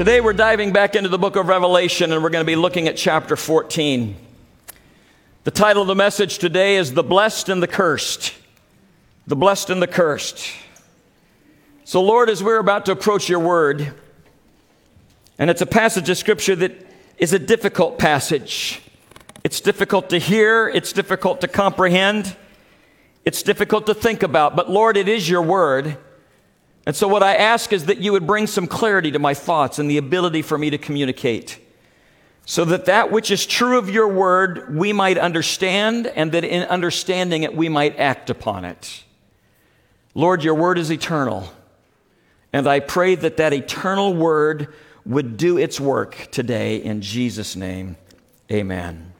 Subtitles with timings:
[0.00, 2.88] Today we're diving back into the book of Revelation and we're going to be looking
[2.88, 4.16] at chapter 14.
[5.44, 8.32] The title of the message today is The Blessed and the Cursed.
[9.26, 10.52] The Blessed and the Cursed.
[11.84, 13.92] So, Lord, as we're about to approach your word,
[15.38, 16.72] and it's a passage of scripture that
[17.18, 18.80] is a difficult passage.
[19.44, 22.34] It's difficult to hear, it's difficult to comprehend,
[23.26, 25.98] it's difficult to think about, but Lord, it is your word.
[26.86, 29.78] And so, what I ask is that you would bring some clarity to my thoughts
[29.78, 31.58] and the ability for me to communicate,
[32.46, 36.62] so that that which is true of your word we might understand, and that in
[36.68, 39.04] understanding it we might act upon it.
[40.14, 41.52] Lord, your word is eternal,
[42.52, 47.96] and I pray that that eternal word would do its work today in Jesus' name.
[48.50, 49.12] Amen.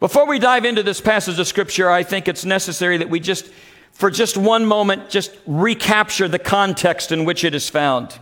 [0.00, 3.48] Before we dive into this passage of scripture, I think it's necessary that we just
[3.94, 8.18] for just one moment, just recapture the context in which it is found.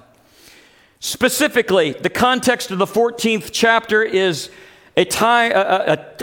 [1.01, 4.51] Specifically, the context of the 14th chapter is
[4.97, 5.55] a, time, a,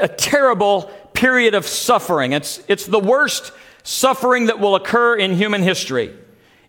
[0.02, 0.83] a, a terrible
[1.14, 2.31] period of suffering.
[2.31, 3.52] It's, it's the worst
[3.83, 6.13] suffering that will occur in human history.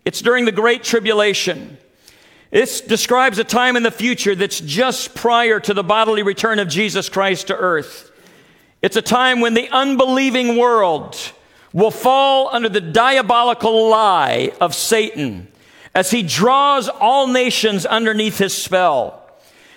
[0.03, 1.77] It's during the Great Tribulation.
[2.49, 6.67] This describes a time in the future that's just prior to the bodily return of
[6.67, 8.11] Jesus Christ to earth.
[8.81, 11.15] It's a time when the unbelieving world
[11.73, 15.47] will fall under the diabolical lie of Satan
[15.93, 19.17] as he draws all nations underneath his spell.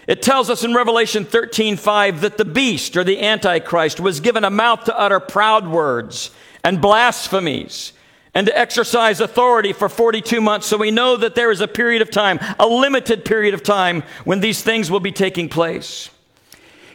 [0.06, 4.44] It tells us in Revelation 13, 5 that the beast or the Antichrist was given
[4.44, 6.30] a mouth to utter proud words
[6.62, 7.92] and blasphemies
[8.34, 10.66] and to exercise authority for 42 months.
[10.66, 14.02] So we know that there is a period of time, a limited period of time,
[14.24, 16.10] when these things will be taking place.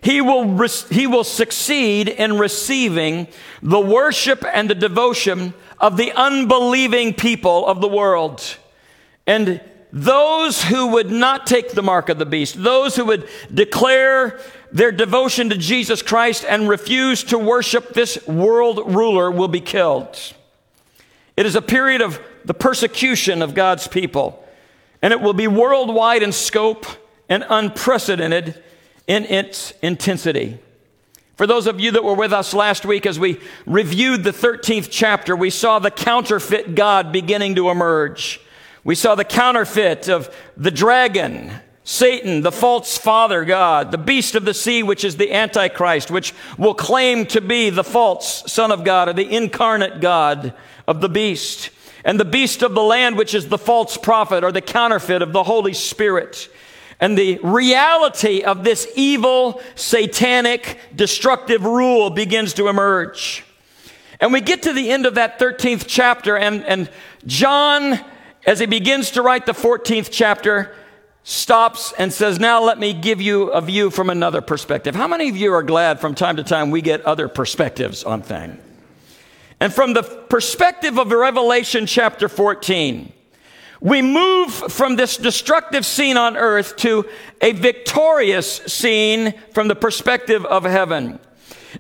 [0.02, 3.28] He will, he will succeed in receiving
[3.62, 8.58] the worship and the devotion of the unbelieving people of the world.
[9.28, 14.40] And those who would not take the mark of the beast, those who would declare
[14.72, 20.18] their devotion to Jesus Christ and refuse to worship this world ruler will be killed.
[21.36, 24.46] It is a period of the persecution of God's people,
[25.02, 26.86] and it will be worldwide in scope
[27.28, 28.62] and unprecedented
[29.10, 30.60] in its intensity.
[31.36, 34.90] For those of you that were with us last week as we reviewed the 13th
[34.92, 38.40] chapter, we saw the counterfeit God beginning to emerge.
[38.84, 41.52] We saw the counterfeit of the dragon,
[41.84, 46.36] Satan, the false father God, the beast of the sea, which is the Antichrist, which
[46.60, 50.54] will claim to be the false son of God or the incarnate God
[50.88, 51.72] of the beast,
[52.06, 55.34] and the beast of the land, which is the false prophet or the counterfeit of
[55.34, 56.48] the Holy Spirit.
[57.00, 63.46] And the reality of this evil, satanic, destructive rule begins to emerge.
[64.20, 66.90] And we get to the end of that 13th chapter, and, and
[67.26, 68.00] John,
[68.46, 70.76] as he begins to write the 14th chapter,
[71.24, 74.94] stops and says, Now let me give you a view from another perspective.
[74.94, 78.22] How many of you are glad from time to time we get other perspectives on
[78.22, 78.60] things?
[79.62, 83.12] And from the perspective of Revelation chapter 14,
[83.82, 87.06] we move from this destructive scene on earth to
[87.42, 91.20] a victorious scene from the perspective of heaven.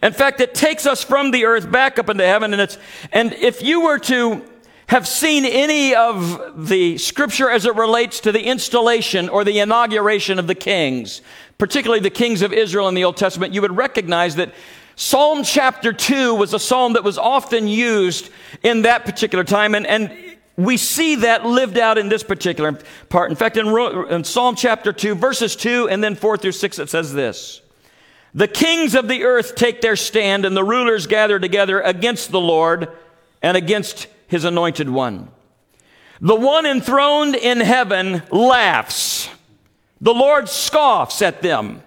[0.01, 2.77] In fact, it takes us from the earth back up into heaven, and it's,
[3.11, 4.45] and if you were to
[4.87, 10.39] have seen any of the scripture as it relates to the installation or the inauguration
[10.39, 11.21] of the kings,
[11.57, 14.53] particularly the kings of Israel in the Old Testament, you would recognize that
[14.95, 18.29] Psalm chapter 2 was a psalm that was often used
[18.63, 20.11] in that particular time, and, and
[20.59, 22.77] we see that lived out in this particular
[23.07, 23.29] part.
[23.29, 23.67] In fact, in,
[24.09, 27.61] in, Psalm chapter 2, verses 2 and then 4 through 6, it says this
[28.33, 32.41] The kings of the earth take their stand, and the rulers gather together against the
[32.41, 32.89] Lord
[33.41, 35.29] and against his anointed one.
[36.19, 39.29] The one enthroned in heaven laughs,
[40.01, 41.83] the Lord scoffs at them.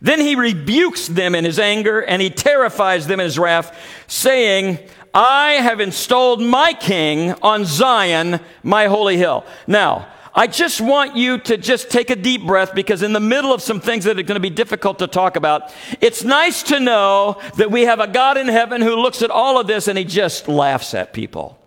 [0.00, 3.76] Then he rebukes them in his anger and he terrifies them in his wrath,
[4.06, 4.78] saying,
[5.14, 9.44] I have installed my king on Zion, my holy hill.
[9.66, 13.52] Now, I just want you to just take a deep breath because in the middle
[13.52, 16.78] of some things that are going to be difficult to talk about, it's nice to
[16.78, 19.98] know that we have a God in heaven who looks at all of this and
[19.98, 21.58] he just laughs at people.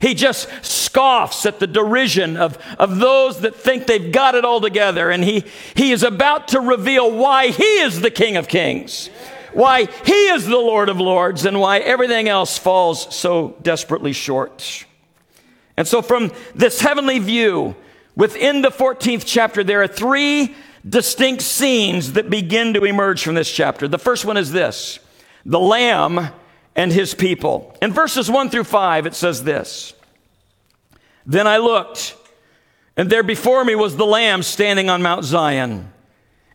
[0.00, 4.60] He just scoffs at the derision of, of those that think they've got it all
[4.60, 5.10] together.
[5.10, 5.44] And he,
[5.74, 9.08] he is about to reveal why he is the King of Kings
[9.54, 14.86] why He is the Lord of Lords and why everything else falls so desperately short.
[15.76, 17.74] And so, from this heavenly view,
[18.16, 20.54] within the 14th chapter, there are three
[20.88, 23.88] distinct scenes that begin to emerge from this chapter.
[23.88, 24.98] The first one is this
[25.44, 26.28] the Lamb
[26.76, 27.76] and his people.
[27.80, 29.94] In verses 1 through 5, it says this
[31.26, 32.16] Then I looked,
[32.96, 35.92] And there before me was the Lamb standing on Mount Zion,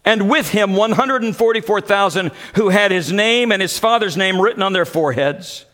[0.05, 4.85] and with him 144,000 who had his name and his father's name written on their
[4.85, 5.65] foreheads.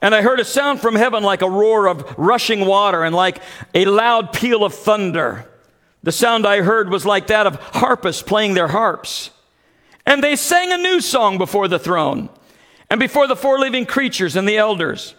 [0.00, 3.42] And I heard a sound from heaven like a roar of rushing water and like
[3.74, 5.48] a loud peal of thunder.
[6.02, 9.30] The sound I heard was like that of harpists playing their harps.
[10.06, 12.28] And they sang a new song before the throne
[12.88, 15.14] and before the four living creatures and the elders.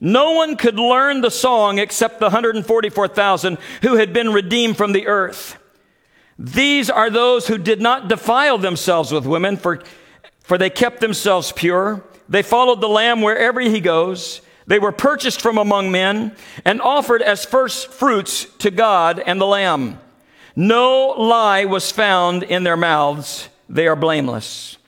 [0.00, 5.06] No one could learn the song except the 144,000 who had been redeemed from the
[5.06, 5.61] earth.
[6.38, 9.82] These are those who did not defile themselves with women, for,
[10.40, 12.02] for they kept themselves pure.
[12.28, 14.40] They followed the Lamb wherever he goes.
[14.66, 16.34] They were purchased from among men
[16.64, 19.98] and offered as first fruits to God and the Lamb.
[20.54, 23.48] No lie was found in their mouths.
[23.68, 24.78] They are blameless.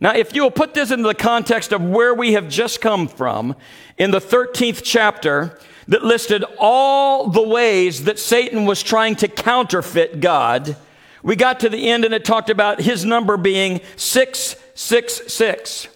[0.00, 3.06] Now, if you will put this into the context of where we have just come
[3.06, 3.54] from,
[3.98, 5.58] in the 13th chapter,
[5.90, 10.76] that listed all the ways that Satan was trying to counterfeit God,
[11.22, 15.88] we got to the end and it talked about his number being 666.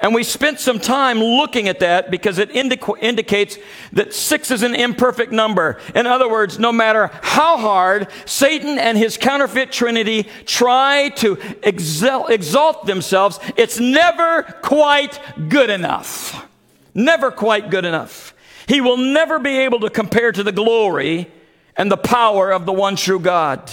[0.00, 3.58] And we spent some time looking at that because it indicates
[3.92, 5.78] that six is an imperfect number.
[5.94, 12.30] In other words, no matter how hard Satan and his counterfeit trinity try to exalt,
[12.30, 16.46] exalt themselves, it's never quite good enough.
[16.94, 18.34] Never quite good enough.
[18.70, 21.28] He will never be able to compare to the glory
[21.76, 23.68] and the power of the one true God.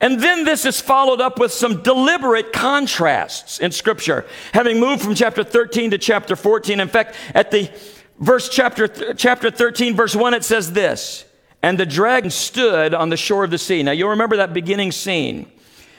[0.00, 4.24] And then this is followed up with some deliberate contrasts in scripture.
[4.54, 6.78] Having moved from chapter 13 to chapter 14.
[6.78, 7.72] In fact, at the
[8.20, 11.24] verse chapter, chapter 13, verse 1, it says this,
[11.60, 13.82] and the dragon stood on the shore of the sea.
[13.82, 15.50] Now you'll remember that beginning scene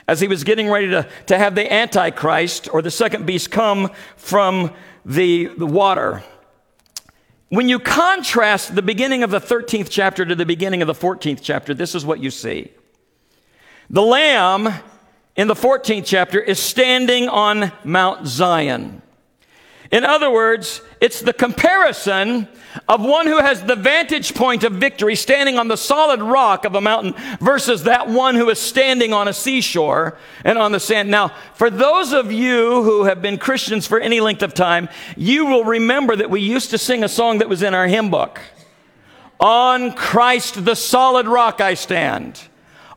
[0.08, 3.92] as he was getting ready to, to have the Antichrist or the second beast come
[4.16, 4.72] from
[5.04, 6.24] the, the water.
[7.50, 11.40] When you contrast the beginning of the 13th chapter to the beginning of the 14th
[11.42, 12.72] chapter, this is what you see.
[13.90, 14.72] The Lamb
[15.36, 19.02] in the 14th chapter is standing on Mount Zion.
[19.92, 22.48] In other words, it's the comparison
[22.88, 26.76] of one who has the vantage point of victory standing on the solid rock of
[26.76, 31.10] a mountain versus that one who is standing on a seashore and on the sand.
[31.10, 35.48] Now, for those of you who have been Christians for any length of time, you
[35.48, 38.40] will remember that we used to sing a song that was in our hymn book.
[39.40, 42.40] On Christ the solid rock I stand.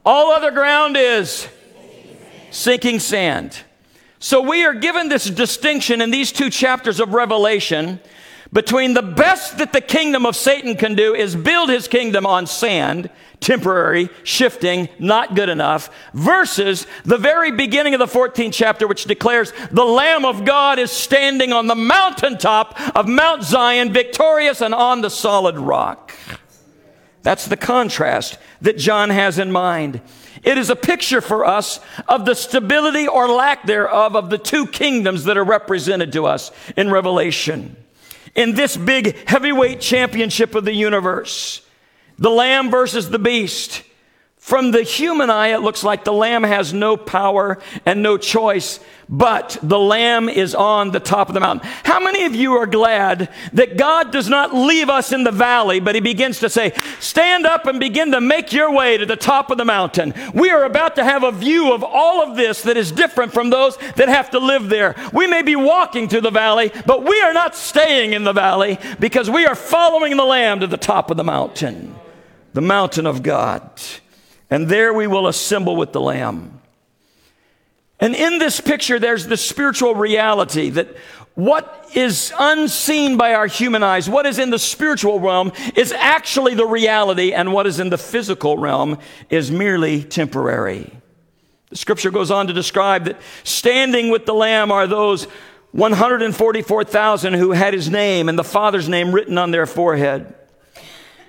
[0.04, 1.48] All other ground is
[2.50, 3.62] sinking sand.
[4.22, 7.98] So we are given this distinction in these two chapters of Revelation
[8.52, 12.46] between the best that the kingdom of Satan can do is build his kingdom on
[12.46, 13.10] sand,
[13.40, 19.52] temporary, shifting, not good enough, versus the very beginning of the 14th chapter, which declares
[19.72, 25.00] the Lamb of God is standing on the mountaintop of Mount Zion, victorious and on
[25.00, 26.12] the solid rock.
[27.22, 30.00] That's the contrast that John has in mind.
[30.42, 31.78] It is a picture for us
[32.08, 36.50] of the stability or lack thereof of the two kingdoms that are represented to us
[36.76, 37.76] in Revelation.
[38.34, 41.64] In this big heavyweight championship of the universe,
[42.18, 43.82] the lamb versus the beast.
[44.42, 48.80] From the human eye, it looks like the lamb has no power and no choice,
[49.08, 51.70] but the lamb is on the top of the mountain.
[51.84, 55.78] How many of you are glad that God does not leave us in the valley,
[55.78, 59.14] but he begins to say, stand up and begin to make your way to the
[59.14, 60.12] top of the mountain.
[60.34, 63.50] We are about to have a view of all of this that is different from
[63.50, 64.96] those that have to live there.
[65.12, 68.80] We may be walking through the valley, but we are not staying in the valley
[68.98, 71.94] because we are following the lamb to the top of the mountain,
[72.54, 73.70] the mountain of God
[74.52, 76.60] and there we will assemble with the Lamb.
[77.98, 80.94] And in this picture, there's the spiritual reality that
[81.34, 86.54] what is unseen by our human eyes, what is in the spiritual realm, is actually
[86.54, 88.98] the reality, and what is in the physical realm
[89.30, 90.92] is merely temporary.
[91.70, 95.24] The scripture goes on to describe that standing with the Lamb are those
[95.70, 100.34] 144,000 who had his name and the Father's name written on their forehead.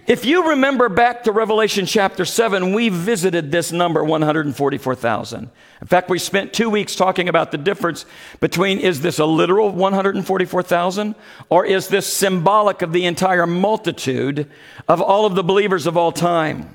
[0.05, 5.49] If you remember back to Revelation chapter 7, we visited this number 144,000.
[5.79, 8.05] In fact, we spent two weeks talking about the difference
[8.41, 11.15] between is this a literal 144,000
[11.49, 14.51] or is this symbolic of the entire multitude
[14.89, 16.67] of all of the believers of all time?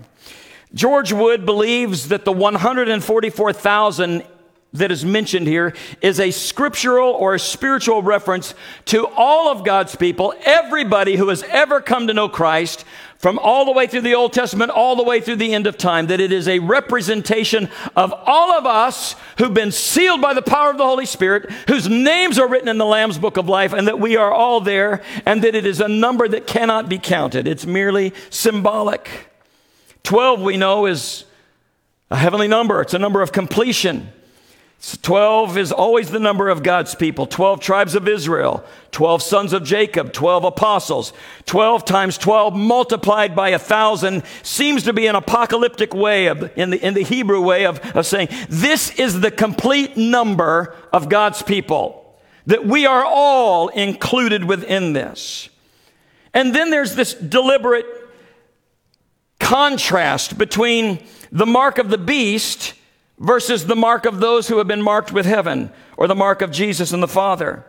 [0.73, 4.25] George Wood believes that the 144,000
[4.75, 8.55] that is mentioned here is a scriptural or a spiritual reference
[8.87, 12.85] to all of God's people, everybody who has ever come to know Christ,
[13.19, 15.77] from all the way through the Old Testament, all the way through the end of
[15.77, 20.43] time, that it is a representation of all of us who've been sealed by the
[20.43, 23.73] power of the Holy Spirit, whose names are written in the Lamb's Book of Life,
[23.73, 26.99] and that we are all there, and that it is a number that cannot be
[26.99, 27.49] counted.
[27.49, 29.11] It's merely symbolic.
[30.05, 31.25] 12, we know, is
[32.13, 34.13] a heavenly number, it's a number of completion.
[34.81, 39.65] 12 is always the number of God's people 12 tribes of Israel, 12 sons of
[39.65, 41.13] Jacob, 12 apostles.
[41.47, 46.71] 12 times 12 multiplied by a thousand seems to be an apocalyptic way of, in,
[46.71, 51.43] the, in the Hebrew way of, of saying this is the complete number of God's
[51.43, 52.17] people,
[52.47, 55.49] that we are all included within this.
[56.33, 57.87] And then there's this deliberate
[59.41, 62.75] contrast between the mark of the beast
[63.19, 66.51] versus the mark of those who have been marked with heaven or the mark of
[66.51, 67.65] Jesus and the Father.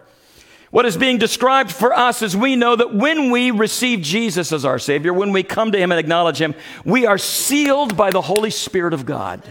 [0.72, 4.66] What is being described for us is we know that when we receive Jesus as
[4.66, 6.54] our Savior, when we come to Him and acknowledge Him,
[6.86, 9.42] we are sealed by the Holy Spirit of God.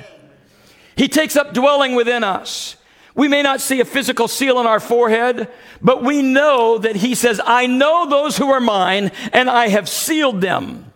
[0.94, 2.76] He takes up dwelling within us.
[3.16, 5.48] We may not see a physical seal on our forehead,
[5.82, 9.88] but we know that He says, I know those who are mine, and I have
[9.88, 10.92] sealed them.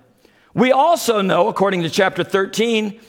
[0.55, 3.01] We also know, according to chapter 13,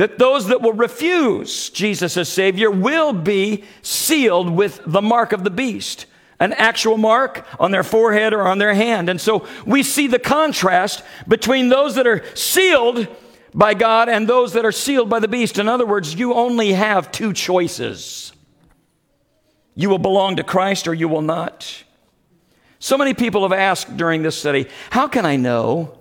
[0.00, 5.44] that those that will refuse Jesus as Savior will be sealed with the mark of
[5.44, 6.06] the beast,
[6.38, 9.10] an actual mark on their forehead or on their hand.
[9.10, 13.08] And so we see the contrast between those that are sealed
[13.52, 15.58] by God and those that are sealed by the beast.
[15.58, 18.32] In other words, you only have two choices.
[19.74, 21.84] You will belong to Christ or you will not.
[22.78, 25.99] So many people have asked during this study, how can I know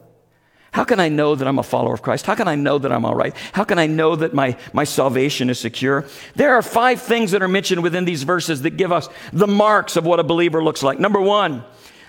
[0.71, 2.25] how can I know that I'm a follower of Christ?
[2.25, 3.35] How can I know that I'm all right?
[3.53, 6.05] How can I know that my, my salvation is secure?
[6.35, 9.95] There are five things that are mentioned within these verses that give us the marks
[9.95, 10.99] of what a believer looks like.
[10.99, 11.63] Number one,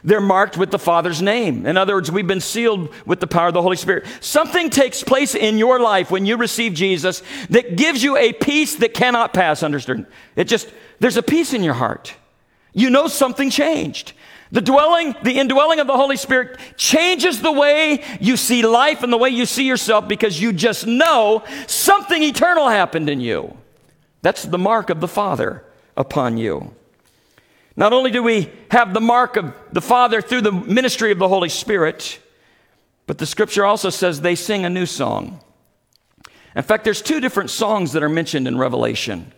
[0.04, 1.66] they're marked with the Father's name.
[1.66, 4.06] In other words, we've been sealed with the power of the Holy Spirit.
[4.20, 8.76] Something takes place in your life when you receive Jesus that gives you a peace
[8.76, 10.06] that cannot pass, understood?
[10.36, 12.14] It just, there's a peace in your heart.
[12.72, 14.12] You know something changed.
[14.52, 19.12] The dwelling, the indwelling of the Holy Spirit changes the way you see life and
[19.12, 23.56] the way you see yourself because you just know something eternal happened in you.
[24.22, 25.64] That's the mark of the Father
[25.96, 26.74] upon you.
[27.76, 31.28] Not only do we have the mark of the Father through the ministry of the
[31.28, 32.18] Holy Spirit,
[33.06, 35.40] but the scripture also says they sing a new song.
[36.56, 39.32] In fact, there's two different songs that are mentioned in Revelation.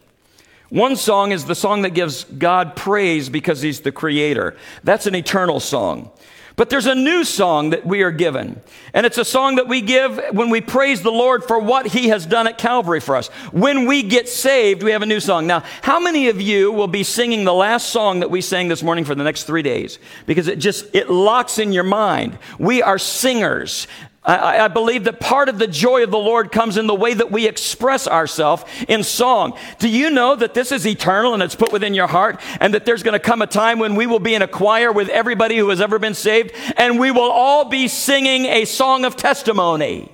[0.73, 4.57] One song is the song that gives God praise because he's the creator.
[4.83, 6.11] That's an eternal song.
[6.57, 8.59] But there's a new song that we are given.
[8.95, 12.09] And it's a song that we give when we praise the Lord for what he
[12.09, 13.29] has done at Calvary for us.
[13.52, 15.47] When we get saved, we have a new song.
[15.47, 18.83] Now, how many of you will be singing the last song that we sang this
[18.83, 19.99] morning for the next three days?
[20.25, 22.38] Because it just, it locks in your mind.
[22.59, 23.87] We are singers.
[24.25, 27.12] I, I, believe that part of the joy of the Lord comes in the way
[27.12, 29.59] that we express ourselves in song.
[29.81, 32.87] Do you know that this is eternal and it's put within your heart and that
[32.87, 35.57] there's going to come a time when we will be in a choir with everybody
[35.57, 40.09] who has ever been saved and we will all be singing a song of testimony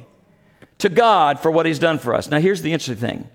[0.78, 2.30] to God for what he's done for us.
[2.30, 3.28] Now here's the interesting thing.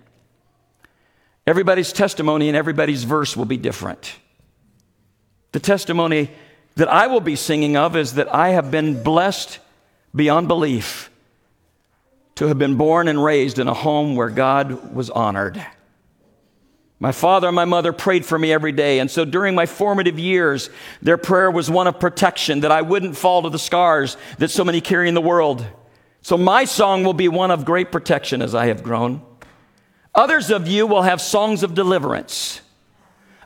[1.46, 4.16] Everybody's testimony and everybody's verse will be different.
[5.52, 6.32] The testimony
[6.78, 9.60] that I will be singing of is that I have been blessed
[10.16, 11.10] beyond belief
[12.36, 15.64] to have been born and raised in a home where God was honored.
[17.00, 19.00] My father and my mother prayed for me every day.
[19.00, 20.70] And so during my formative years,
[21.02, 24.64] their prayer was one of protection that I wouldn't fall to the scars that so
[24.64, 25.66] many carry in the world.
[26.22, 29.22] So my song will be one of great protection as I have grown.
[30.16, 32.62] Others of you will have songs of deliverance.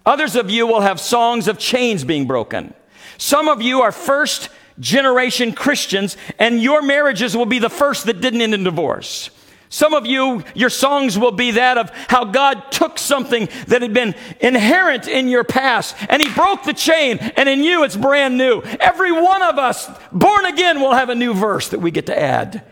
[0.06, 2.74] Others of you will have songs of chains being broken.
[3.18, 8.22] Some of you are first generation Christians, and your marriages will be the first that
[8.22, 9.30] didn't end in divorce.
[9.70, 13.94] Some of you, your songs will be that of how God took something that had
[13.94, 18.38] been inherent in your past and He broke the chain, and in you it's brand
[18.38, 18.62] new.
[18.80, 22.18] Every one of us, born again, will have a new verse that we get to
[22.18, 22.64] add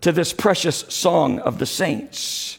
[0.00, 2.58] to this precious song of the saints.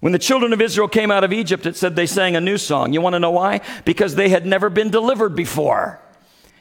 [0.00, 2.58] When the children of Israel came out of Egypt, it said they sang a new
[2.58, 2.92] song.
[2.92, 3.60] You want to know why?
[3.84, 6.00] Because they had never been delivered before.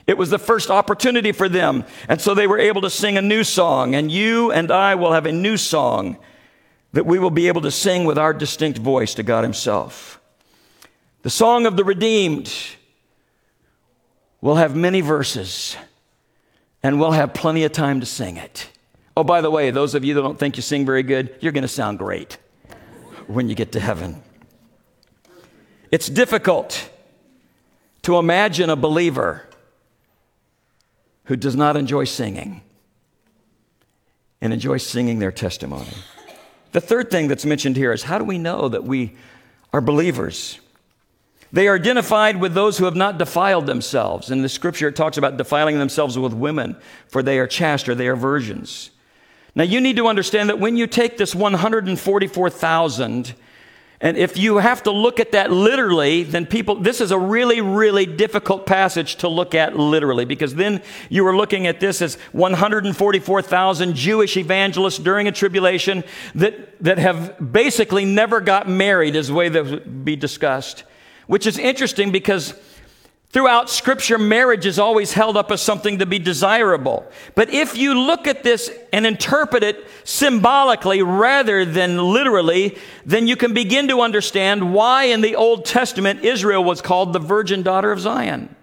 [0.05, 1.85] It was the first opportunity for them.
[2.09, 3.95] And so they were able to sing a new song.
[3.95, 6.17] And you and I will have a new song
[6.91, 10.19] that we will be able to sing with our distinct voice to God Himself.
[11.23, 12.53] The song of the redeemed
[14.41, 15.77] will have many verses,
[16.83, 18.69] and we'll have plenty of time to sing it.
[19.15, 21.53] Oh, by the way, those of you that don't think you sing very good, you're
[21.53, 22.37] going to sound great
[23.27, 24.21] when you get to heaven.
[25.91, 26.89] It's difficult
[28.01, 29.47] to imagine a believer
[31.25, 32.61] who does not enjoy singing
[34.41, 35.93] and enjoy singing their testimony.
[36.73, 39.15] The third thing that's mentioned here is how do we know that we
[39.71, 40.59] are believers?
[41.53, 44.31] They are identified with those who have not defiled themselves.
[44.31, 46.75] In the scripture, it talks about defiling themselves with women,
[47.07, 48.89] for they are chaste or they are virgins.
[49.55, 53.35] Now, you need to understand that when you take this 144,000
[54.01, 57.61] and if you have to look at that literally, then people, this is a really,
[57.61, 62.15] really difficult passage to look at literally because then you are looking at this as
[62.33, 66.03] 144,000 Jewish evangelists during a tribulation
[66.35, 70.83] that, that have basically never got married, is the way that would be discussed.
[71.27, 72.53] Which is interesting because
[73.33, 77.03] Throughout Scripture, marriage is always held up as something to be desirable.
[77.33, 83.35] But if you look at this and interpret it symbolically rather than literally, then you
[83.35, 87.91] can begin to understand why in the Old Testament Israel was called the virgin daughter
[87.91, 88.55] of Zion.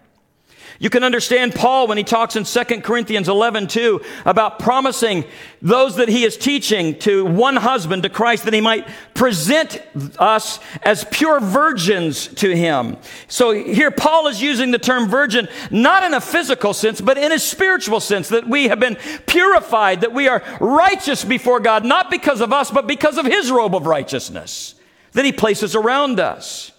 [0.82, 5.26] You can understand Paul when he talks in 2 Corinthians 11, 2, about promising
[5.60, 9.82] those that he is teaching to one husband, to Christ, that he might present
[10.18, 12.96] us as pure virgins to him.
[13.28, 17.30] So here Paul is using the term virgin not in a physical sense, but in
[17.30, 18.96] a spiritual sense, that we have been
[19.26, 23.50] purified, that we are righteous before God, not because of us, but because of his
[23.50, 24.76] robe of righteousness
[25.12, 26.72] that he places around us.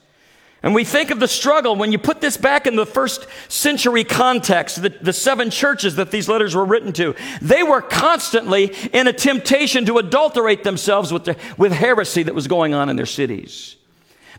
[0.63, 4.03] And we think of the struggle when you put this back in the first century
[4.03, 9.07] context, the, the, seven churches that these letters were written to, they were constantly in
[9.07, 13.07] a temptation to adulterate themselves with, the, with heresy that was going on in their
[13.07, 13.75] cities.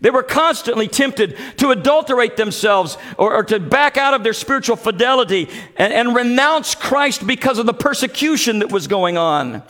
[0.00, 4.76] They were constantly tempted to adulterate themselves or, or to back out of their spiritual
[4.76, 9.62] fidelity and, and renounce Christ because of the persecution that was going on.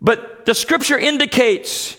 [0.00, 1.96] But the scripture indicates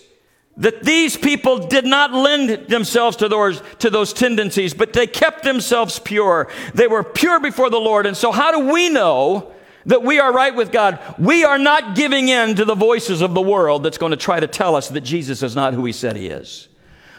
[0.58, 5.44] that these people did not lend themselves to those, to those tendencies, but they kept
[5.44, 6.48] themselves pure.
[6.74, 8.06] They were pure before the Lord.
[8.06, 9.52] And so, how do we know
[9.86, 10.98] that we are right with God?
[11.18, 14.40] We are not giving in to the voices of the world that's going to try
[14.40, 16.68] to tell us that Jesus is not who he said he is.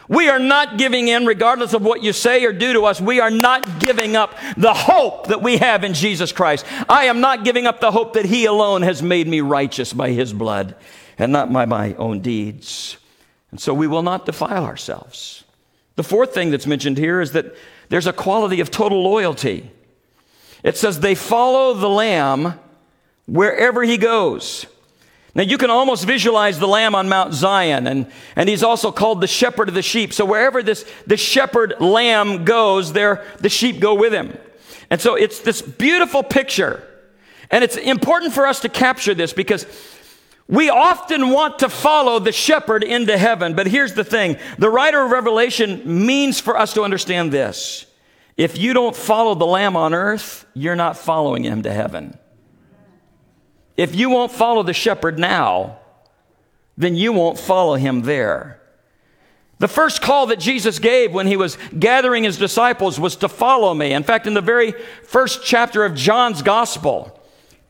[0.06, 3.00] We are not giving in, regardless of what you say or do to us.
[3.00, 6.66] We are not giving up the hope that we have in Jesus Christ.
[6.88, 10.10] I am not giving up the hope that He alone has made me righteous by
[10.10, 10.76] His blood
[11.18, 12.98] and not by my own deeds.
[13.54, 15.44] And so we will not defile ourselves.
[15.94, 17.54] The fourth thing that's mentioned here is that
[17.88, 19.70] there's a quality of total loyalty.
[20.64, 22.58] It says they follow the Lamb
[23.26, 24.66] wherever he goes.
[25.36, 29.20] Now you can almost visualize the lamb on Mount Zion, and, and he's also called
[29.20, 30.12] the shepherd of the sheep.
[30.12, 34.36] So wherever this, the shepherd lamb goes, there the sheep go with him.
[34.90, 36.82] And so it's this beautiful picture.
[37.52, 39.64] And it's important for us to capture this because
[40.46, 44.36] we often want to follow the shepherd into heaven, but here's the thing.
[44.58, 47.86] The writer of Revelation means for us to understand this.
[48.36, 52.18] If you don't follow the Lamb on earth, you're not following him to heaven.
[53.76, 55.78] If you won't follow the shepherd now,
[56.76, 58.60] then you won't follow him there.
[59.58, 63.72] The first call that Jesus gave when he was gathering his disciples was to follow
[63.72, 63.92] me.
[63.92, 64.72] In fact, in the very
[65.04, 67.18] first chapter of John's gospel,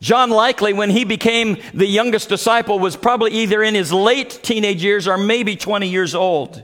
[0.01, 4.83] John likely, when he became the youngest disciple, was probably either in his late teenage
[4.83, 6.63] years or maybe 20 years old.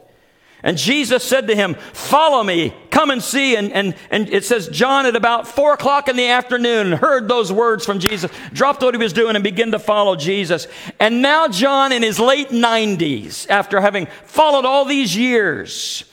[0.63, 3.55] And Jesus said to him, Follow me, come and see.
[3.55, 7.51] And, and, and it says, John at about four o'clock in the afternoon heard those
[7.51, 10.67] words from Jesus, dropped what he was doing, and began to follow Jesus.
[10.99, 16.03] And now, John, in his late 90s, after having followed all these years,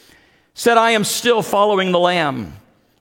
[0.54, 2.54] said, I am still following the Lamb.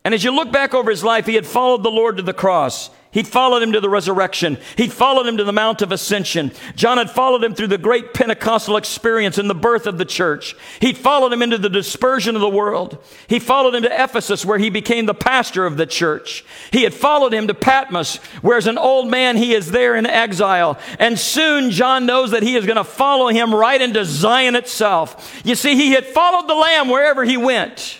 [0.03, 2.33] And as you look back over his life, he had followed the Lord to the
[2.33, 2.89] cross.
[3.17, 4.59] He'd followed him to the resurrection.
[4.75, 6.51] He'd followed him to the Mount of Ascension.
[6.75, 10.55] John had followed him through the great Pentecostal experience and the birth of the church.
[10.81, 13.03] He'd followed him into the dispersion of the world.
[13.25, 16.45] He followed him to Ephesus, where he became the pastor of the church.
[16.69, 20.05] He had followed him to Patmos, where as an old man he is there in
[20.05, 20.77] exile.
[20.99, 25.41] And soon John knows that he is going to follow him right into Zion itself.
[25.43, 27.99] You see, he had followed the Lamb wherever he went.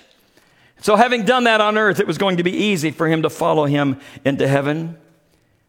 [0.81, 3.31] So, having done that on earth, it was going to be easy for him to
[3.31, 4.95] follow him into heaven.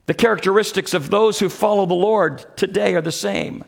[0.08, 3.62] The characteristics of those who follow the Lord today are the same.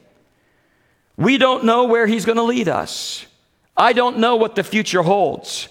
[1.18, 3.26] We don't know where He's going to lead us.
[3.76, 5.68] I don't know what the future holds.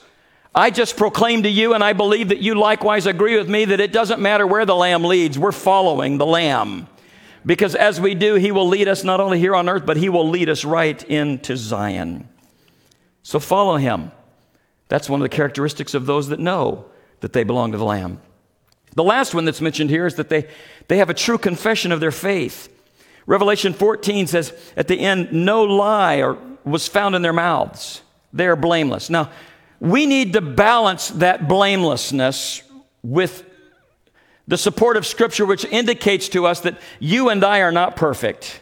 [0.53, 3.79] I just proclaim to you, and I believe that you likewise agree with me, that
[3.79, 6.87] it doesn't matter where the Lamb leads, we're following the Lamb.
[7.43, 10.07] Because as we do, He will lead us not only here on earth, but He
[10.07, 12.29] will lead us right into Zion.
[13.23, 14.11] So follow Him.
[14.87, 16.85] That's one of the characteristics of those that know
[17.21, 18.21] that they belong to the Lamb.
[18.95, 20.47] The last one that's mentioned here is that they,
[20.87, 22.69] they have a true confession of their faith.
[23.25, 28.01] Revelation 14 says at the end, no lie or, was found in their mouths.
[28.33, 29.09] They are blameless.
[29.09, 29.31] Now,
[29.79, 32.63] we need to balance that blamelessness
[33.01, 33.45] with
[34.47, 38.59] the support of Scripture, which indicates to us that you and I are not perfect.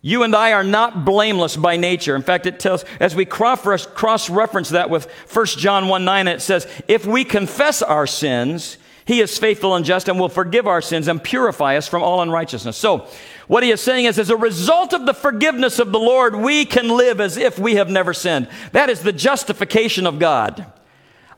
[0.00, 2.16] You and I are not blameless by nature.
[2.16, 6.42] In fact, it tells, as we cross reference that with 1 John 1 9, it
[6.42, 10.80] says, if we confess our sins, He is faithful and just and will forgive our
[10.80, 12.76] sins and purify us from all unrighteousness.
[12.76, 13.06] So,
[13.48, 16.64] what he is saying is, as a result of the forgiveness of the Lord, we
[16.64, 18.48] can live as if we have never sinned.
[18.72, 20.66] That is the justification of God.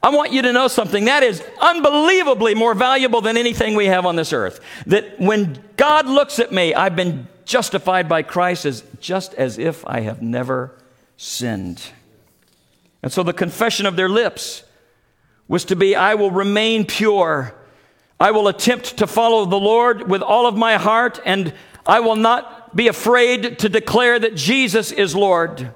[0.01, 4.07] I want you to know something that is unbelievably more valuable than anything we have
[4.07, 4.61] on this earth.
[4.87, 9.85] That when God looks at me, I've been justified by Christ as just as if
[9.85, 10.79] I have never
[11.17, 11.83] sinned.
[13.03, 14.63] And so the confession of their lips
[15.49, 17.55] was to be, I will remain pure.
[18.19, 21.53] I will attempt to follow the Lord with all of my heart, and
[21.87, 25.73] I will not be afraid to declare that Jesus is Lord.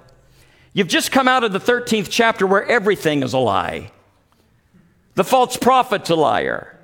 [0.73, 3.93] You've just come out of the 13th chapter where everything is a lie.
[5.15, 6.79] The false prophet's a liar.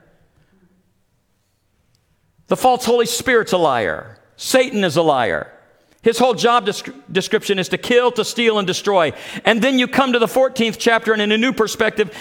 [2.49, 4.19] The false Holy Spirit's a liar.
[4.37, 5.53] Satan is a liar.
[6.03, 6.69] His whole job
[7.11, 9.13] description is to kill, to steal, and destroy.
[9.45, 12.17] And then you come to the 14th chapter, and in a new perspective,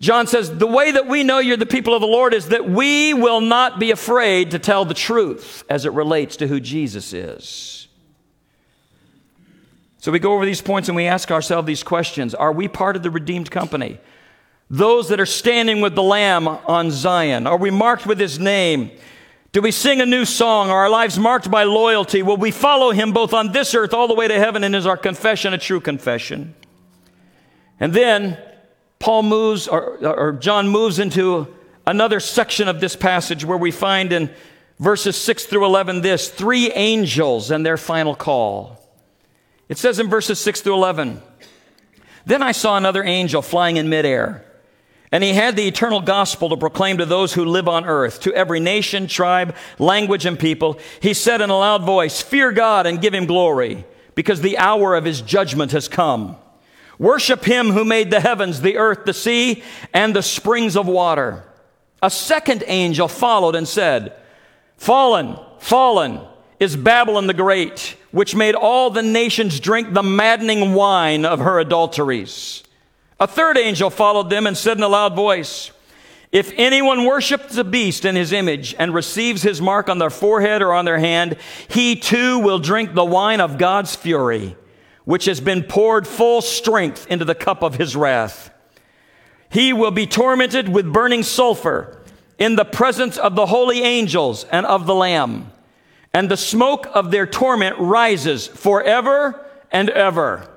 [0.00, 2.68] John says, The way that we know you're the people of the Lord is that
[2.68, 7.12] we will not be afraid to tell the truth as it relates to who Jesus
[7.12, 7.88] is.
[9.98, 12.96] So we go over these points and we ask ourselves these questions Are we part
[12.96, 13.98] of the redeemed company?
[14.68, 17.46] Those that are standing with the Lamb on Zion?
[17.46, 18.90] Are we marked with his name?
[19.52, 20.70] Do we sing a new song?
[20.70, 22.22] Are our lives marked by loyalty?
[22.22, 24.64] Will we follow him both on this earth all the way to heaven?
[24.64, 26.54] And is our confession a true confession?
[27.80, 28.38] And then
[28.98, 31.54] Paul moves, or, or John moves into
[31.86, 34.30] another section of this passage where we find in
[34.78, 38.80] verses 6 through 11 this three angels and their final call.
[39.68, 41.20] It says in verses 6 through 11
[42.24, 44.46] Then I saw another angel flying in midair
[45.12, 48.34] and he had the eternal gospel to proclaim to those who live on earth, to
[48.34, 50.78] every nation, tribe, language, and people.
[51.00, 54.94] He said in a loud voice, Fear God and give him glory, because the hour
[54.94, 56.36] of his judgment has come.
[56.98, 61.44] Worship him who made the heavens, the earth, the sea, and the springs of water.
[62.02, 64.14] A second angel followed and said,
[64.76, 66.20] Fallen, fallen
[66.60, 71.58] is Babylon the Great, which made all the nations drink the maddening wine of her
[71.58, 72.62] adulteries.
[73.18, 75.70] A third angel followed them and said in a loud voice,
[76.32, 80.62] If anyone worships the beast in his image and receives his mark on their forehead
[80.62, 81.36] or on their hand,
[81.68, 84.56] he too will drink the wine of God's fury,
[85.06, 88.50] which has been poured full strength into the cup of his wrath.
[89.48, 92.02] He will be tormented with burning sulfur
[92.38, 95.52] in the presence of the holy angels and of the Lamb.
[96.12, 100.50] And the smoke of their torment rises forever and ever.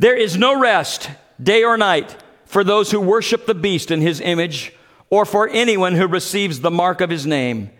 [0.00, 1.08] There is no rest
[1.40, 4.72] day or night, for those who worship the beast in his image,
[5.08, 7.70] or for anyone who receives the mark of his name.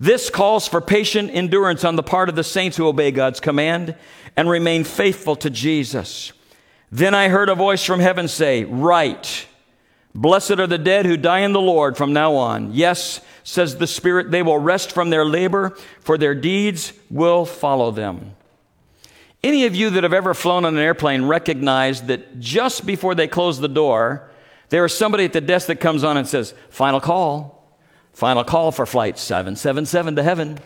[0.00, 3.94] This calls for patient endurance on the part of the saints who obey God's command
[4.36, 6.32] and remain faithful to Jesus.
[6.90, 9.46] Then I heard a voice from heaven say, Write,
[10.14, 12.72] blessed are the dead who die in the Lord from now on.
[12.72, 17.90] Yes, says the Spirit, they will rest from their labor, for their deeds will follow
[17.90, 18.34] them.
[19.42, 23.28] Any of you that have ever flown on an airplane recognize that just before they
[23.28, 24.30] close the door,
[24.70, 27.63] there is somebody at the desk that comes on and says, Final call,
[28.14, 30.58] final call for flight 777 to heaven.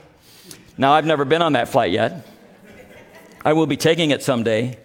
[0.77, 2.27] Now, I've never been on that flight yet.
[3.45, 4.79] I will be taking it someday.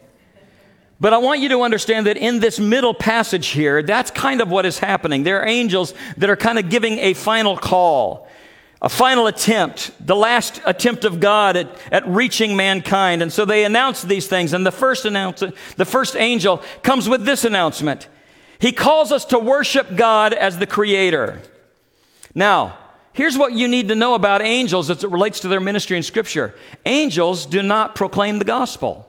[1.00, 4.50] But I want you to understand that in this middle passage here, that's kind of
[4.50, 5.24] what is happening.
[5.24, 8.28] There are angels that are kind of giving a final call
[8.84, 13.22] a final attempt, the last attempt of God at, at reaching mankind.
[13.22, 14.52] And so they announce these things.
[14.52, 18.10] And the first announcement, the first angel comes with this announcement.
[18.60, 21.42] He calls us to worship God as the creator.
[22.36, 22.78] Now,
[23.14, 26.04] here's what you need to know about angels as it relates to their ministry in
[26.04, 26.56] scripture.
[26.86, 29.08] Angels do not proclaim the gospel.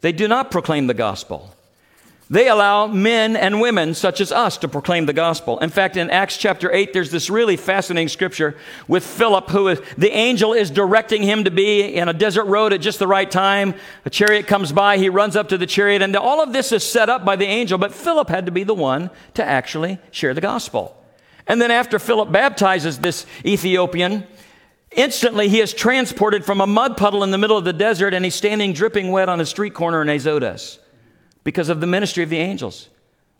[0.00, 1.54] They do not proclaim the gospel.
[2.30, 5.58] They allow men and women such as us to proclaim the gospel.
[5.58, 9.82] In fact, in Acts chapter 8, there's this really fascinating scripture with Philip, who is,
[9.98, 13.28] the angel is directing him to be in a desert road at just the right
[13.28, 13.74] time.
[14.04, 16.88] A chariot comes by, he runs up to the chariot, and all of this is
[16.88, 20.32] set up by the angel, but Philip had to be the one to actually share
[20.32, 20.96] the gospel.
[21.50, 24.24] And then after Philip baptizes this Ethiopian,
[24.92, 28.24] instantly he is transported from a mud puddle in the middle of the desert, and
[28.24, 30.78] he's standing dripping wet on a street corner in Azotus
[31.42, 32.88] because of the ministry of the angels.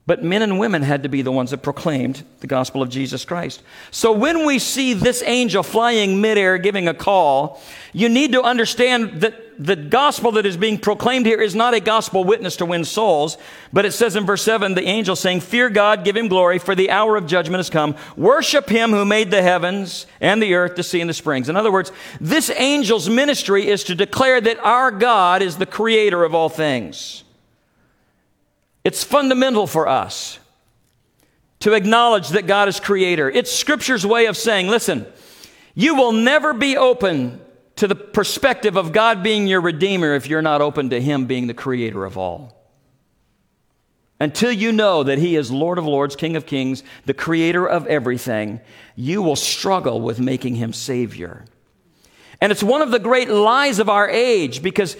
[0.07, 3.25] But men and women had to be the ones that proclaimed the gospel of Jesus
[3.25, 3.63] Christ.
[3.93, 9.21] So when we see this angel flying midair giving a call, you need to understand
[9.21, 12.83] that the gospel that is being proclaimed here is not a gospel witness to win
[12.83, 13.37] souls,
[13.75, 16.75] but it says in verse 7 the angel saying, Fear God, give him glory, for
[16.75, 17.95] the hour of judgment has come.
[18.17, 21.51] Worship him who made the heavens and the earth, the sea, and the springs.
[21.51, 21.93] In other words,
[22.23, 27.23] this angel's ministry is to declare that our God is the creator of all things.
[28.83, 30.39] It's fundamental for us
[31.59, 33.29] to acknowledge that God is creator.
[33.31, 35.05] It's Scripture's way of saying, listen,
[35.75, 37.43] you will never be open
[37.81, 41.47] to the perspective of God being your Redeemer if you're not open to Him being
[41.47, 42.55] the creator of all.
[44.21, 47.87] Until you know that He is Lord of Lords, King of Kings, the creator of
[47.87, 48.61] everything,
[48.97, 51.47] you will struggle with making Him Savior.
[52.39, 54.99] And it's one of the great lies of our age because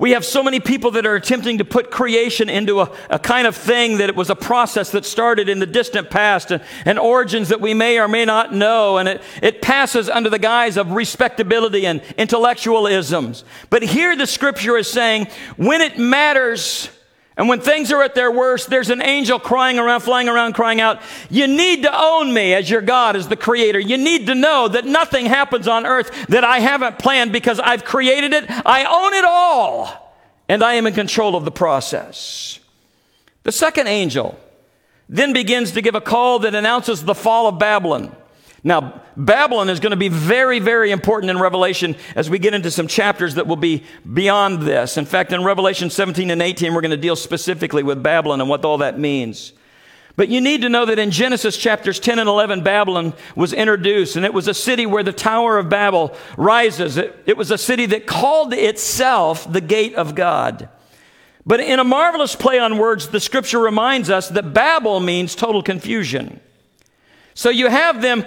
[0.00, 3.46] we have so many people that are attempting to put creation into a, a, kind
[3.46, 6.98] of thing that it was a process that started in the distant past and, and
[6.98, 8.96] origins that we may or may not know.
[8.96, 13.44] And it, it passes under the guise of respectability and intellectualisms.
[13.68, 15.26] But here the scripture is saying,
[15.58, 16.88] when it matters,
[17.36, 20.80] and when things are at their worst, there's an angel crying around, flying around, crying
[20.80, 23.78] out, You need to own me as your God, as the creator.
[23.78, 27.84] You need to know that nothing happens on earth that I haven't planned because I've
[27.84, 28.44] created it.
[28.48, 30.14] I own it all,
[30.48, 32.58] and I am in control of the process.
[33.44, 34.38] The second angel
[35.08, 38.14] then begins to give a call that announces the fall of Babylon.
[38.62, 42.70] Now, Babylon is going to be very, very important in Revelation as we get into
[42.70, 44.98] some chapters that will be beyond this.
[44.98, 48.50] In fact, in Revelation 17 and 18, we're going to deal specifically with Babylon and
[48.50, 49.54] what all that means.
[50.16, 54.16] But you need to know that in Genesis chapters 10 and 11, Babylon was introduced,
[54.16, 56.98] and it was a city where the Tower of Babel rises.
[56.98, 60.68] It, it was a city that called itself the gate of God.
[61.46, 65.62] But in a marvelous play on words, the scripture reminds us that Babel means total
[65.62, 66.40] confusion.
[67.32, 68.26] So you have them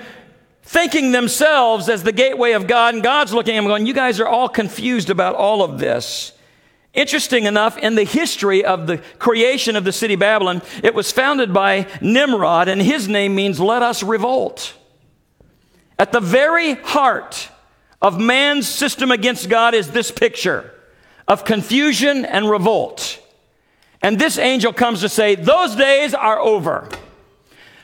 [0.64, 4.20] thinking themselves as the gateway of God, and God's looking at them going, You guys
[4.20, 6.32] are all confused about all of this.
[6.94, 11.54] Interesting enough, in the history of the creation of the city Babylon, it was founded
[11.54, 14.76] by Nimrod, and his name means let us revolt.
[15.98, 17.50] At the very heart
[18.02, 20.72] of man's system against God is this picture
[21.28, 23.20] of confusion and revolt.
[24.02, 26.90] And this angel comes to say, Those days are over.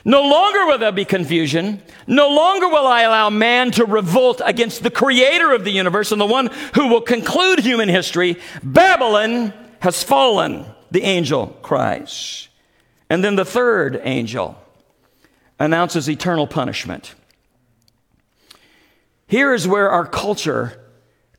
[0.05, 1.81] No longer will there be confusion.
[2.07, 6.21] No longer will I allow man to revolt against the creator of the universe and
[6.21, 8.38] the one who will conclude human history.
[8.63, 12.47] Babylon has fallen, the angel cries.
[13.09, 14.62] And then the third angel
[15.59, 17.15] announces eternal punishment.
[19.27, 20.79] Here is where our culture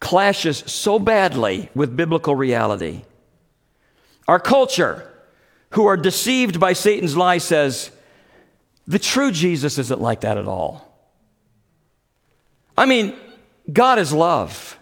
[0.01, 3.03] clashes so badly with biblical reality.
[4.29, 5.11] Our culture,
[5.71, 7.91] who are deceived by Satan's lie, says,
[8.91, 10.85] the true Jesus isn't like that at all.
[12.77, 13.15] I mean,
[13.73, 14.77] God is love.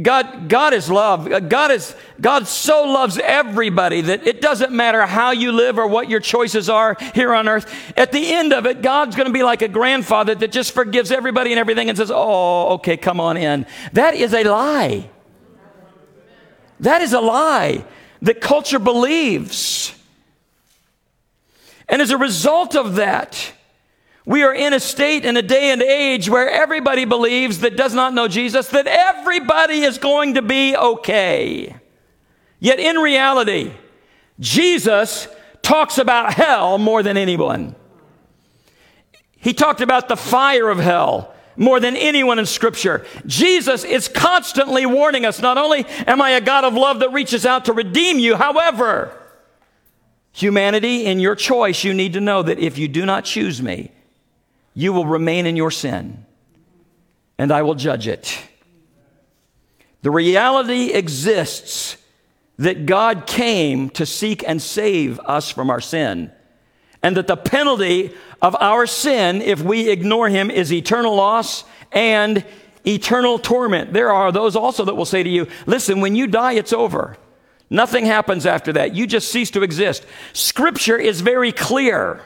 [0.00, 1.28] God, God is love.
[1.50, 6.08] God is, God so loves everybody that it doesn't matter how you live or what
[6.08, 7.70] your choices are here on earth.
[7.98, 11.12] At the end of it, God's going to be like a grandfather that just forgives
[11.12, 13.66] everybody and everything and says, Oh, okay, come on in.
[13.92, 15.10] That is a lie.
[16.80, 17.84] That is a lie
[18.22, 19.94] that culture believes.
[21.88, 23.52] And as a result of that,
[24.26, 27.92] we are in a state in a day and age where everybody believes that does
[27.92, 31.76] not know Jesus that everybody is going to be okay.
[32.58, 33.72] Yet in reality,
[34.40, 35.28] Jesus
[35.60, 37.74] talks about hell more than anyone.
[39.36, 43.06] He talked about the fire of hell more than anyone in Scripture.
[43.26, 47.44] Jesus is constantly warning us not only am I a God of love that reaches
[47.44, 49.16] out to redeem you, however,
[50.34, 53.92] Humanity, in your choice, you need to know that if you do not choose me,
[54.74, 56.26] you will remain in your sin,
[57.38, 58.36] and I will judge it.
[60.02, 61.96] The reality exists
[62.58, 66.32] that God came to seek and save us from our sin,
[67.00, 72.44] and that the penalty of our sin, if we ignore Him, is eternal loss and
[72.84, 73.92] eternal torment.
[73.92, 77.16] There are those also that will say to you, listen, when you die, it's over.
[77.74, 78.94] Nothing happens after that.
[78.94, 80.06] You just cease to exist.
[80.32, 82.22] Scripture is very clear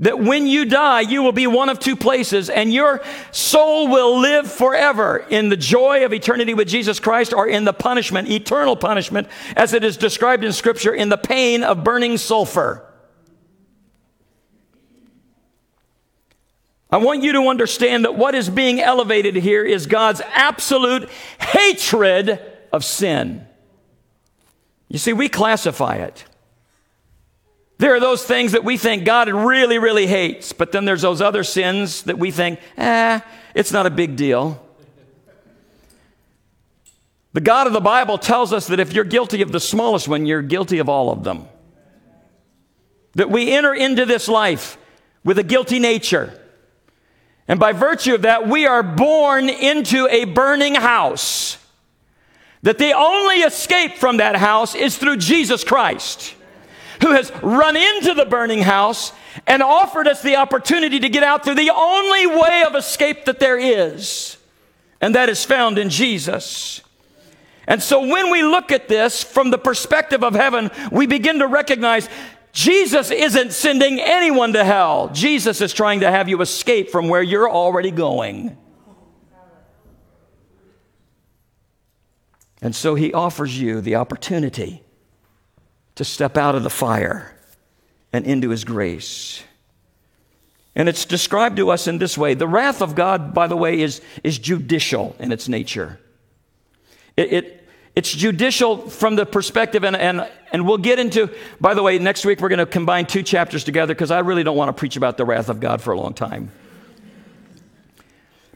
[0.00, 4.18] that when you die, you will be one of two places, and your soul will
[4.18, 8.76] live forever in the joy of eternity with Jesus Christ or in the punishment, eternal
[8.76, 12.84] punishment, as it is described in Scripture, in the pain of burning sulfur.
[16.90, 21.08] I want you to understand that what is being elevated here is God's absolute
[21.40, 22.40] hatred
[22.74, 23.46] of sin.
[24.94, 26.24] You see, we classify it.
[27.78, 31.20] There are those things that we think God really, really hates, but then there's those
[31.20, 33.18] other sins that we think, eh,
[33.56, 34.64] it's not a big deal.
[37.32, 40.26] The God of the Bible tells us that if you're guilty of the smallest one,
[40.26, 41.48] you're guilty of all of them.
[43.14, 44.78] That we enter into this life
[45.24, 46.40] with a guilty nature.
[47.48, 51.58] And by virtue of that, we are born into a burning house
[52.64, 56.34] that the only escape from that house is through Jesus Christ,
[57.02, 59.12] who has run into the burning house
[59.46, 63.38] and offered us the opportunity to get out through the only way of escape that
[63.38, 64.38] there is,
[65.02, 66.80] and that is found in Jesus.
[67.66, 71.46] And so when we look at this from the perspective of heaven, we begin to
[71.46, 72.08] recognize
[72.52, 75.10] Jesus isn't sending anyone to hell.
[75.12, 78.56] Jesus is trying to have you escape from where you're already going.
[82.62, 84.82] And so he offers you the opportunity
[85.94, 87.36] to step out of the fire
[88.12, 89.42] and into his grace.
[90.74, 92.34] And it's described to us in this way.
[92.34, 96.00] The wrath of God, by the way, is, is judicial in its nature.
[97.16, 101.82] It, it, it's judicial from the perspective, and, and, and we'll get into, by the
[101.82, 104.68] way, next week we're going to combine two chapters together because I really don't want
[104.68, 106.50] to preach about the wrath of God for a long time.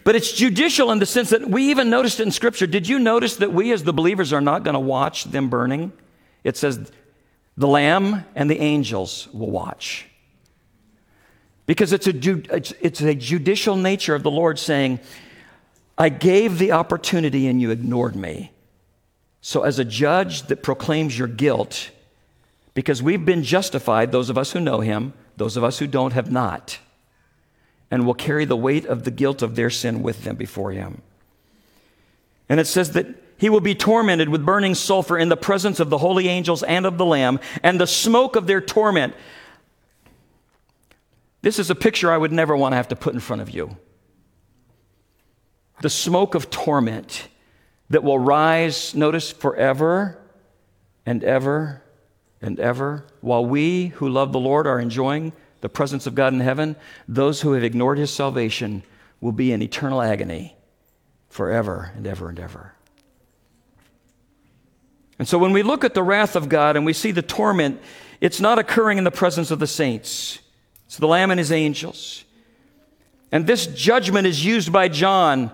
[0.09, 2.67] But it's judicial in the sense that we even noticed it in Scripture.
[2.67, 5.93] Did you notice that we as the believers are not going to watch them burning?
[6.45, 6.91] It says
[7.59, 10.09] the Lamb and the angels will watch.
[11.67, 12.17] Because it's a,
[12.81, 15.01] it's a judicial nature of the Lord saying,
[15.99, 18.51] I gave the opportunity and you ignored me.
[19.43, 21.91] So, as a judge that proclaims your guilt,
[22.73, 26.15] because we've been justified, those of us who know him, those of us who don't
[26.15, 26.79] have not,
[27.91, 31.03] and will carry the weight of the guilt of their sin with them before him.
[32.49, 33.07] And it says that
[33.39, 36.85] he will be tormented with burning sulfur in the presence of the holy angels and
[36.85, 39.15] of the Lamb, and the smoke of their torment.
[41.43, 43.51] This is a picture I would never want to have to put in front of
[43.51, 43.77] you.
[45.81, 47.29] The smoke of torment
[47.91, 50.19] that will rise, notice, forever
[51.07, 51.83] and ever
[52.43, 56.41] and ever, while we who love the Lord are enjoying the presence of God in
[56.41, 58.83] heaven, those who have ignored his salvation
[59.21, 60.57] will be in eternal agony
[61.29, 62.75] forever and ever and ever.
[65.19, 67.81] And so when we look at the wrath of God and we see the torment,
[68.21, 70.39] it's not occurring in the presence of the saints.
[70.87, 72.25] It's the Lamb and his angels.
[73.33, 75.51] And this judgment is used by John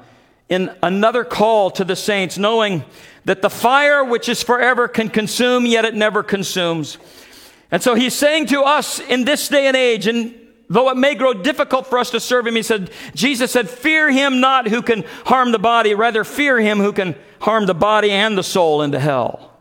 [0.49, 2.85] in another call to the saints, knowing
[3.25, 6.99] that the fire which is forever can consume, yet it never consumes.
[7.75, 10.33] And so he's saying to us in this day and age, and
[10.71, 14.13] though it may grow difficult for us to serve him, he said, Jesus said, Fear
[14.13, 18.13] him not who can harm the body, rather fear him who can harm the body
[18.13, 19.59] and the soul into hell.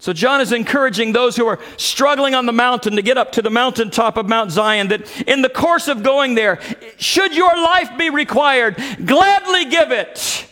[0.00, 3.42] So, John is encouraging those who are struggling on the mountain to get up to
[3.42, 6.58] the mountaintop of Mount Zion that in the course of going there,
[6.96, 8.74] should your life be required,
[9.04, 10.50] gladly give it.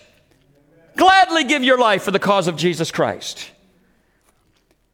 [0.97, 3.51] Gladly give your life for the cause of Jesus Christ.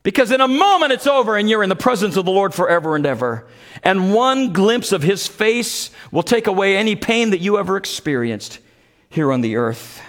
[0.02, 2.96] Because in a moment it's over and you're in the presence of the Lord forever
[2.96, 3.46] and ever.
[3.82, 8.60] And one glimpse of his face will take away any pain that you ever experienced
[9.10, 10.00] here on the earth.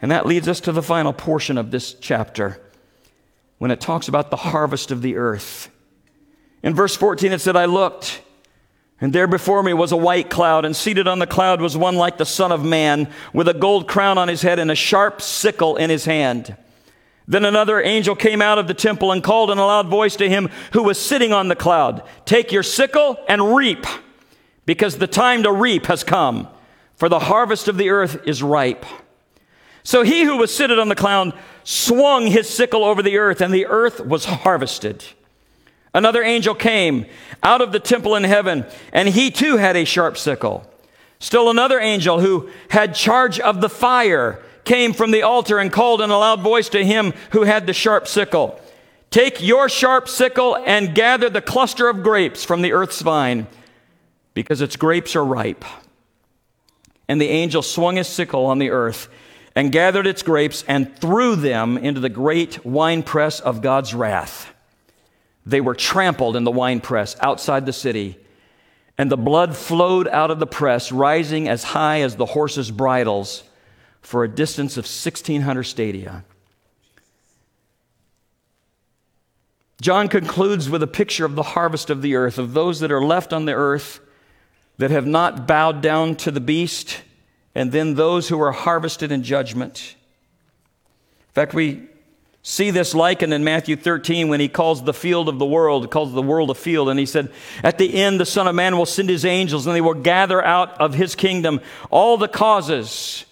[0.00, 2.60] And that leads us to the final portion of this chapter
[3.58, 5.70] when it talks about the harvest of the earth.
[6.62, 8.20] In verse 14, it said, I looked,
[9.00, 11.96] and there before me was a white cloud, and seated on the cloud was one
[11.96, 15.20] like the Son of Man, with a gold crown on his head and a sharp
[15.20, 16.56] sickle in his hand.
[17.28, 20.28] Then another angel came out of the temple and called in a loud voice to
[20.28, 23.86] him who was sitting on the cloud Take your sickle and reap,
[24.66, 26.48] because the time to reap has come,
[26.96, 28.84] for the harvest of the earth is ripe.
[29.84, 33.52] So he who was seated on the cloud swung his sickle over the earth, and
[33.52, 35.04] the earth was harvested.
[35.94, 37.06] Another angel came
[37.42, 40.68] out of the temple in heaven, and he too had a sharp sickle.
[41.18, 46.00] Still another angel who had charge of the fire came from the altar and called
[46.00, 48.60] in a loud voice to him who had the sharp sickle
[49.12, 53.46] Take your sharp sickle and gather the cluster of grapes from the earth's vine,
[54.32, 55.66] because its grapes are ripe.
[57.08, 59.10] And the angel swung his sickle on the earth
[59.54, 64.50] and gathered its grapes and threw them into the great winepress of God's wrath.
[65.44, 68.16] They were trampled in the winepress outside the city,
[68.96, 73.42] and the blood flowed out of the press, rising as high as the horses' bridles
[74.02, 76.24] for a distance of 1,600 stadia.
[79.80, 83.02] John concludes with a picture of the harvest of the earth, of those that are
[83.02, 84.00] left on the earth
[84.78, 87.02] that have not bowed down to the beast
[87.54, 89.96] and then those who are harvested in judgment.
[91.28, 91.82] In fact, we
[92.42, 96.12] see this likened in Matthew 13 when he calls the field of the world, calls
[96.12, 97.30] the world a field, and he said,
[97.62, 100.42] At the end, the Son of Man will send his angels, and they will gather
[100.42, 103.24] out of his kingdom all the causes.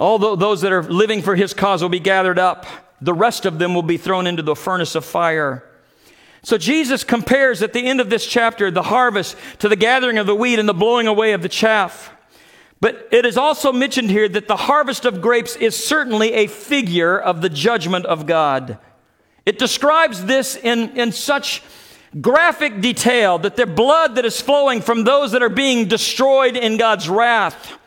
[0.00, 2.64] All those that are living for his cause will be gathered up.
[3.02, 5.62] The rest of them will be thrown into the furnace of fire.
[6.42, 10.26] So Jesus compares at the end of this chapter the harvest to the gathering of
[10.26, 12.14] the wheat and the blowing away of the chaff.
[12.80, 17.18] But it is also mentioned here that the harvest of grapes is certainly a figure
[17.18, 18.78] of the judgment of God.
[19.44, 21.62] It describes this in, in such
[22.22, 26.78] graphic detail that the blood that is flowing from those that are being destroyed in
[26.78, 27.78] God's wrath,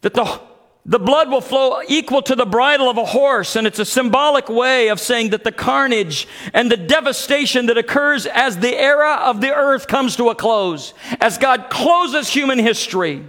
[0.00, 0.40] that the,
[0.86, 4.48] the blood will flow equal to the bridle of a horse, and it's a symbolic
[4.48, 9.40] way of saying that the carnage and the devastation that occurs as the era of
[9.42, 13.24] the earth comes to a close, as God closes human history.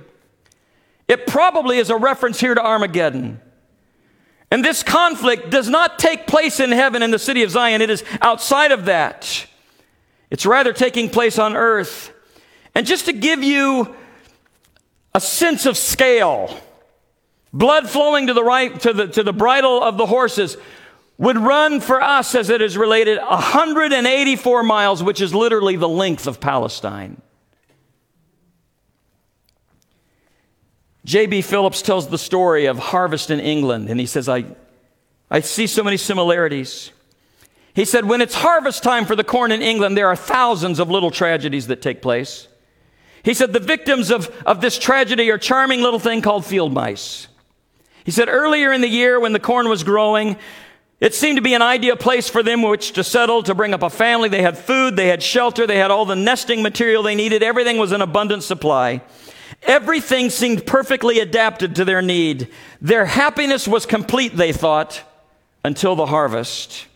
[1.09, 3.41] It probably is a reference here to Armageddon.
[4.49, 7.89] And this conflict does not take place in heaven in the city of Zion, it
[7.89, 9.45] is outside of that.
[10.29, 12.13] It's rather taking place on earth.
[12.73, 13.93] And just to give you
[15.13, 16.57] a sense of scale,
[17.53, 20.57] blood flowing to the right to the to the bridle of the horses
[21.17, 26.25] would run for us as it is related 184 miles, which is literally the length
[26.25, 27.21] of Palestine.
[31.05, 31.41] J.B.
[31.41, 34.45] Phillips tells the story of harvest in England, and he says, I,
[35.29, 36.91] I see so many similarities.
[37.73, 40.89] He said, When it's harvest time for the corn in England, there are thousands of
[40.89, 42.47] little tragedies that take place.
[43.23, 47.27] He said, The victims of, of this tragedy are charming little thing called field mice.
[48.03, 50.37] He said, Earlier in the year, when the corn was growing,
[50.99, 53.81] it seemed to be an ideal place for them which to settle, to bring up
[53.81, 54.29] a family.
[54.29, 57.41] They had food, they had shelter, they had all the nesting material they needed.
[57.41, 59.01] Everything was in abundant supply.
[59.63, 62.49] Everything seemed perfectly adapted to their need.
[62.81, 65.03] Their happiness was complete, they thought,
[65.63, 66.87] until the harvest.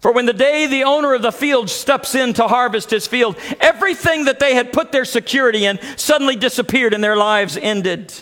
[0.00, 3.36] For when the day the owner of the field steps in to harvest his field,
[3.60, 8.12] everything that they had put their security in suddenly disappeared and their lives ended.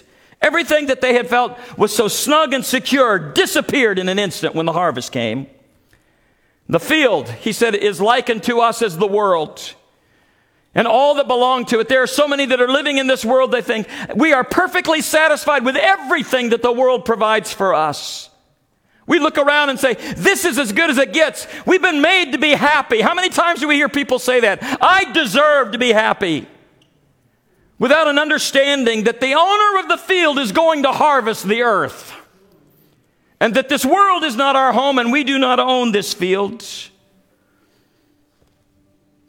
[0.44, 4.66] Everything that they had felt was so snug and secure disappeared in an instant when
[4.66, 5.46] the harvest came.
[6.68, 9.74] The field, he said, is likened to us as the world
[10.74, 11.88] and all that belong to it.
[11.88, 15.00] There are so many that are living in this world, they think we are perfectly
[15.00, 18.28] satisfied with everything that the world provides for us.
[19.06, 21.46] We look around and say, This is as good as it gets.
[21.64, 23.00] We've been made to be happy.
[23.00, 24.58] How many times do we hear people say that?
[24.82, 26.48] I deserve to be happy.
[27.84, 32.14] Without an understanding that the owner of the field is going to harvest the earth.
[33.38, 36.64] And that this world is not our home and we do not own this field.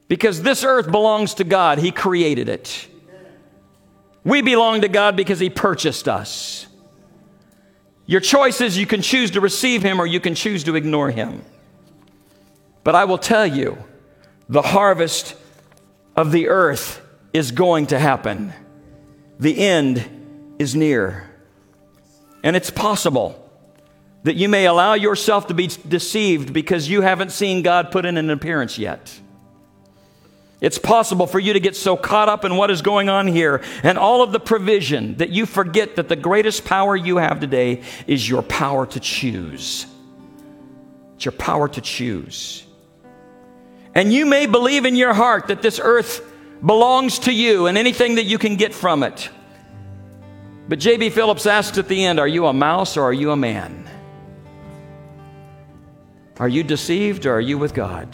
[0.07, 2.87] Because this earth belongs to God, He created it.
[4.23, 6.65] We belong to God because He purchased us.
[8.05, 11.11] Your choice is you can choose to receive Him or you can choose to ignore
[11.11, 11.43] Him.
[12.85, 13.77] But I will tell you,
[14.47, 15.35] the harvest
[16.15, 17.01] of the earth
[17.35, 18.53] is going to happen.
[19.39, 21.29] The end is near.
[22.43, 23.41] And it's possible
[24.23, 28.15] that you may allow yourself to be deceived because you haven't seen God put in
[28.15, 29.19] an appearance yet.
[30.61, 33.61] It's possible for you to get so caught up in what is going on here
[33.83, 37.83] and all of the provision that you forget that the greatest power you have today
[38.07, 39.85] is your power to choose.
[41.15, 42.65] It's your power to choose.
[43.93, 46.31] And you may believe in your heart that this earth
[46.63, 49.29] belongs to you and anything that you can get from it.
[50.67, 51.11] But J.B.
[51.11, 53.89] Phillips asks at the end Are you a mouse or are you a man?
[56.37, 58.07] Are you deceived or are you with God?